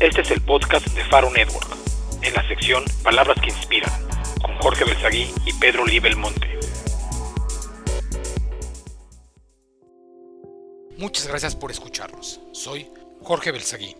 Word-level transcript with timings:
Este 0.00 0.22
es 0.22 0.30
el 0.32 0.40
podcast 0.40 0.86
de 0.88 1.04
Faro 1.04 1.30
Network, 1.30 1.68
en 2.22 2.34
la 2.34 2.46
sección 2.48 2.84
Palabras 3.04 3.38
que 3.40 3.50
Inspiran, 3.50 3.92
con 4.42 4.56
Jorge 4.58 4.84
Belsaguí 4.84 5.32
y 5.46 5.52
Pedro 5.54 5.86
Lee 5.86 6.00
Belmonte. 6.00 6.58
Muchas 10.98 11.28
gracias 11.28 11.54
por 11.54 11.70
escucharnos. 11.70 12.40
Soy 12.52 12.90
Jorge 13.22 13.52
Belsaguí. 13.52 13.96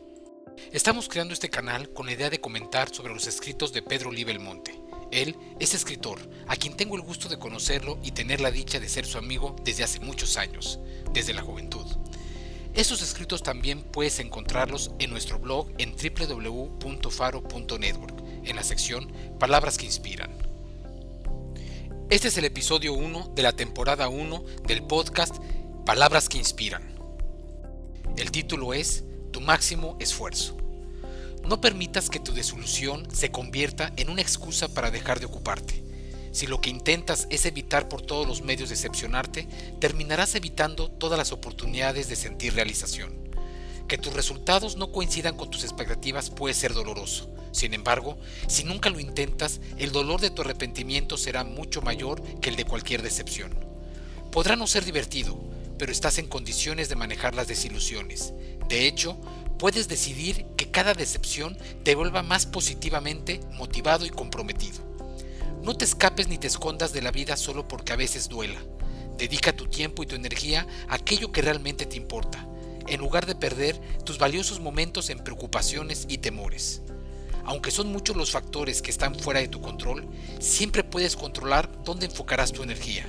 Estamos 0.72 1.08
creando 1.08 1.32
este 1.32 1.48
canal 1.48 1.88
con 1.92 2.06
la 2.06 2.12
idea 2.12 2.28
de 2.28 2.40
comentar 2.40 2.92
sobre 2.92 3.14
los 3.14 3.28
escritos 3.28 3.72
de 3.72 3.82
Pedro 3.82 4.10
Lee 4.10 4.24
Belmonte. 4.24 4.74
Él 5.12 5.36
es 5.60 5.74
escritor, 5.74 6.18
a 6.48 6.56
quien 6.56 6.76
tengo 6.76 6.96
el 6.96 7.02
gusto 7.02 7.28
de 7.28 7.38
conocerlo 7.38 7.98
y 8.02 8.10
tener 8.10 8.40
la 8.40 8.50
dicha 8.50 8.80
de 8.80 8.88
ser 8.88 9.06
su 9.06 9.16
amigo 9.16 9.54
desde 9.62 9.84
hace 9.84 10.00
muchos 10.00 10.36
años, 10.36 10.80
desde 11.12 11.34
la 11.34 11.42
juventud. 11.42 11.86
Estos 12.74 13.00
escritos 13.02 13.42
también 13.44 13.84
puedes 13.84 14.18
encontrarlos 14.18 14.90
en 14.98 15.10
nuestro 15.10 15.38
blog 15.38 15.70
en 15.78 15.94
www.faro.network, 15.94 18.24
en 18.44 18.56
la 18.56 18.64
sección 18.64 19.12
Palabras 19.38 19.78
que 19.78 19.86
Inspiran. 19.86 20.32
Este 22.10 22.26
es 22.26 22.36
el 22.36 22.46
episodio 22.46 22.94
1 22.94 23.30
de 23.36 23.42
la 23.44 23.52
temporada 23.52 24.08
1 24.08 24.44
del 24.66 24.82
podcast 24.82 25.36
Palabras 25.86 26.28
que 26.28 26.38
Inspiran. 26.38 26.82
El 28.16 28.32
título 28.32 28.74
es 28.74 29.04
Tu 29.30 29.40
máximo 29.40 29.96
esfuerzo. 30.00 30.56
No 31.48 31.60
permitas 31.60 32.10
que 32.10 32.18
tu 32.18 32.34
desilusión 32.34 33.06
se 33.14 33.30
convierta 33.30 33.92
en 33.96 34.10
una 34.10 34.22
excusa 34.22 34.66
para 34.66 34.90
dejar 34.90 35.20
de 35.20 35.26
ocuparte. 35.26 35.83
Si 36.34 36.48
lo 36.48 36.60
que 36.60 36.68
intentas 36.68 37.28
es 37.30 37.46
evitar 37.46 37.88
por 37.88 38.02
todos 38.02 38.26
los 38.26 38.42
medios 38.42 38.68
decepcionarte, 38.68 39.46
terminarás 39.78 40.34
evitando 40.34 40.90
todas 40.90 41.16
las 41.16 41.30
oportunidades 41.30 42.08
de 42.08 42.16
sentir 42.16 42.54
realización. 42.54 43.14
Que 43.86 43.98
tus 43.98 44.12
resultados 44.12 44.76
no 44.76 44.90
coincidan 44.90 45.36
con 45.36 45.48
tus 45.48 45.62
expectativas 45.62 46.30
puede 46.30 46.54
ser 46.54 46.74
doloroso. 46.74 47.30
Sin 47.52 47.72
embargo, 47.72 48.18
si 48.48 48.64
nunca 48.64 48.90
lo 48.90 48.98
intentas, 48.98 49.60
el 49.78 49.92
dolor 49.92 50.20
de 50.20 50.30
tu 50.30 50.42
arrepentimiento 50.42 51.16
será 51.16 51.44
mucho 51.44 51.82
mayor 51.82 52.20
que 52.40 52.50
el 52.50 52.56
de 52.56 52.64
cualquier 52.64 53.02
decepción. 53.02 53.54
Podrá 54.32 54.56
no 54.56 54.66
ser 54.66 54.84
divertido, 54.84 55.40
pero 55.78 55.92
estás 55.92 56.18
en 56.18 56.26
condiciones 56.26 56.88
de 56.88 56.96
manejar 56.96 57.36
las 57.36 57.46
desilusiones. 57.46 58.32
De 58.68 58.88
hecho, 58.88 59.20
puedes 59.56 59.86
decidir 59.86 60.46
que 60.56 60.72
cada 60.72 60.94
decepción 60.94 61.56
te 61.84 61.94
vuelva 61.94 62.24
más 62.24 62.44
positivamente 62.44 63.38
motivado 63.52 64.04
y 64.04 64.10
comprometido. 64.10 64.93
No 65.64 65.74
te 65.74 65.86
escapes 65.86 66.28
ni 66.28 66.36
te 66.36 66.46
escondas 66.46 66.92
de 66.92 67.00
la 67.00 67.10
vida 67.10 67.38
solo 67.38 67.66
porque 67.66 67.94
a 67.94 67.96
veces 67.96 68.28
duela. 68.28 68.62
Dedica 69.16 69.56
tu 69.56 69.66
tiempo 69.66 70.02
y 70.02 70.06
tu 70.06 70.14
energía 70.14 70.66
a 70.88 70.96
aquello 70.96 71.32
que 71.32 71.40
realmente 71.40 71.86
te 71.86 71.96
importa, 71.96 72.46
en 72.86 73.00
lugar 73.00 73.24
de 73.24 73.34
perder 73.34 73.80
tus 74.04 74.18
valiosos 74.18 74.60
momentos 74.60 75.08
en 75.08 75.24
preocupaciones 75.24 76.04
y 76.06 76.18
temores. 76.18 76.82
Aunque 77.46 77.70
son 77.70 77.90
muchos 77.90 78.14
los 78.14 78.30
factores 78.30 78.82
que 78.82 78.90
están 78.90 79.14
fuera 79.14 79.40
de 79.40 79.48
tu 79.48 79.62
control, 79.62 80.06
siempre 80.38 80.84
puedes 80.84 81.16
controlar 81.16 81.70
dónde 81.82 82.04
enfocarás 82.04 82.52
tu 82.52 82.62
energía. 82.62 83.06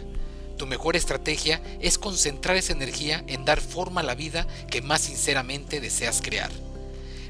Tu 0.57 0.65
mejor 0.65 0.95
estrategia 0.95 1.61
es 1.81 1.97
concentrar 1.97 2.55
esa 2.55 2.71
energía 2.71 3.21
en 3.27 3.43
dar 3.43 3.59
forma 3.59 3.99
a 3.99 4.05
la 4.05 4.15
vida 4.15 4.47
que 4.71 4.81
más 4.81 5.01
sinceramente 5.01 5.81
deseas 5.81 6.21
crear. 6.21 6.51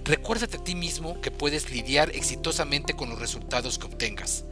Recuérdate 0.03 0.57
a 0.57 0.63
ti 0.63 0.75
mismo 0.75 1.19
que 1.19 1.31
puedes 1.31 1.71
lidiar 1.71 2.11
exitosamente 2.13 2.93
con 2.93 3.09
los 3.09 3.17
resultados 3.17 3.79
que 3.79 3.87
obtengas 3.87 4.45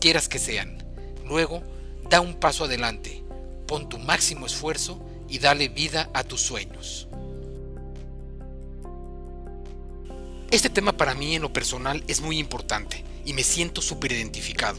quieras 0.00 0.28
que 0.28 0.38
sean. 0.38 0.84
Luego, 1.26 1.62
da 2.08 2.20
un 2.20 2.34
paso 2.34 2.64
adelante, 2.64 3.22
pon 3.66 3.88
tu 3.88 3.98
máximo 3.98 4.46
esfuerzo 4.46 4.98
y 5.28 5.38
dale 5.38 5.68
vida 5.68 6.10
a 6.14 6.24
tus 6.24 6.40
sueños. 6.40 7.08
Este 10.50 10.70
tema 10.70 10.96
para 10.96 11.14
mí 11.14 11.34
en 11.34 11.42
lo 11.42 11.52
personal 11.52 12.02
es 12.08 12.22
muy 12.22 12.38
importante 12.38 13.04
y 13.26 13.34
me 13.34 13.42
siento 13.42 13.82
súper 13.82 14.12
identificado, 14.12 14.78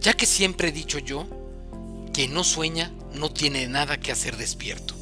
ya 0.00 0.14
que 0.14 0.26
siempre 0.26 0.68
he 0.68 0.72
dicho 0.72 0.98
yo, 0.98 1.26
quien 2.12 2.34
no 2.34 2.42
sueña 2.42 2.92
no 3.14 3.30
tiene 3.30 3.68
nada 3.68 4.00
que 4.00 4.10
hacer 4.10 4.36
despierto. 4.36 4.94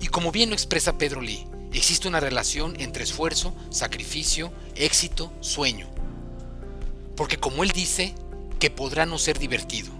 Y 0.00 0.06
como 0.06 0.32
bien 0.32 0.48
lo 0.48 0.54
expresa 0.54 0.96
Pedro 0.96 1.20
Lee, 1.20 1.46
existe 1.74 2.08
una 2.08 2.20
relación 2.20 2.80
entre 2.80 3.04
esfuerzo, 3.04 3.54
sacrificio, 3.68 4.50
éxito, 4.74 5.30
sueño. 5.40 5.95
Porque 7.16 7.38
como 7.38 7.64
él 7.64 7.70
dice, 7.70 8.14
que 8.58 8.70
podrá 8.70 9.06
no 9.06 9.18
ser 9.18 9.38
divertido. 9.38 9.90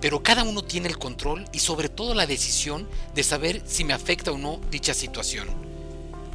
Pero 0.00 0.22
cada 0.22 0.44
uno 0.44 0.62
tiene 0.62 0.88
el 0.88 0.98
control 0.98 1.44
y 1.52 1.58
sobre 1.58 1.88
todo 1.88 2.14
la 2.14 2.26
decisión 2.26 2.88
de 3.14 3.22
saber 3.22 3.62
si 3.66 3.84
me 3.84 3.92
afecta 3.92 4.32
o 4.32 4.38
no 4.38 4.60
dicha 4.70 4.94
situación. 4.94 5.48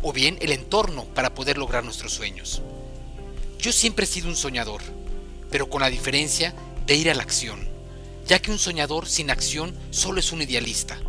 O 0.01 0.11
bien 0.11 0.37
el 0.41 0.51
entorno 0.51 1.05
para 1.05 1.33
poder 1.33 1.57
lograr 1.57 1.83
nuestros 1.83 2.13
sueños. 2.13 2.61
Yo 3.59 3.71
siempre 3.71 4.03
he 4.03 4.07
sido 4.07 4.27
un 4.27 4.35
soñador, 4.35 4.81
pero 5.49 5.69
con 5.69 5.81
la 5.81 5.89
diferencia 5.89 6.53
de 6.85 6.95
ir 6.95 7.09
a 7.09 7.13
la 7.13 7.23
acción, 7.23 7.65
ya 8.27 8.39
que 8.39 8.51
un 8.51 8.59
soñador 8.59 9.07
sin 9.07 9.31
acción 9.31 9.73
solo 9.91 10.19
es 10.19 10.33
un 10.33 10.41
idealista. 10.41 10.99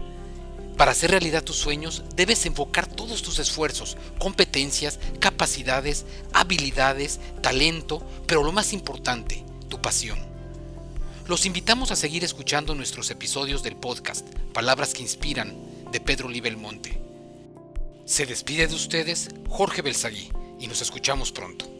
Para 0.77 0.91
hacer 0.91 1.11
realidad 1.11 1.45
tus 1.45 1.57
sueños 1.57 2.03
debes 2.17 2.47
enfocar 2.47 2.87
todos 2.87 3.23
tus 3.23 3.39
esfuerzos, 3.39 3.97
competencias, 4.19 4.99
capacidades, 5.21 6.05
habilidades, 6.33 7.21
talento, 7.43 8.03
pero 8.27 8.43
lo 8.43 8.51
más 8.51 8.73
importante, 8.73 9.45
tu 9.69 9.81
pasión. 9.81 10.19
Los 11.27 11.47
invitamos 11.47 11.91
a 11.91 11.97
seguir 11.97 12.25
escuchando 12.25 12.75
nuestros 12.75 13.11
episodios 13.11 13.63
del 13.63 13.77
podcast 13.77 14.27
Palabras 14.53 14.93
que 14.95 15.03
Inspiran 15.03 15.57
de 15.91 16.01
Pedro 16.01 16.29
Libelmonte. 16.29 17.01
Se 18.05 18.27
despide 18.27 18.67
de 18.67 18.75
ustedes 18.75 19.31
Jorge 19.49 19.81
Belsaguí 19.81 20.31
y 20.59 20.67
nos 20.67 20.83
escuchamos 20.83 21.31
pronto. 21.31 21.74